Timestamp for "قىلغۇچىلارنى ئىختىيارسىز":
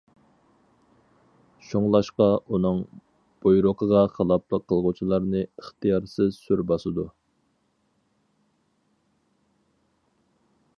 4.73-6.43